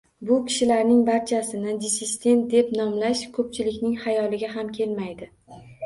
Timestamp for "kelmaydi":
4.81-5.35